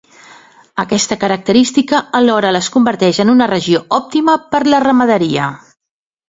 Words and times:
Aquesta 0.83 1.17
característica, 1.23 1.99
alhora 2.19 2.53
les 2.57 2.69
converteix 2.77 3.19
en 3.25 3.33
una 3.35 3.49
regió 3.53 3.83
òptima 3.99 4.37
per 4.57 4.63
a 4.65 4.67
la 4.75 4.83
ramaderia. 4.87 5.53